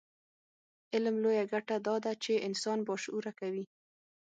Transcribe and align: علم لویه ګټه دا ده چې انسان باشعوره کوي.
علم 0.93 1.15
لویه 1.23 1.45
ګټه 1.53 1.75
دا 1.87 1.95
ده 2.03 2.13
چې 2.23 2.43
انسان 2.47 2.79
باشعوره 2.87 3.31
کوي. 3.39 3.65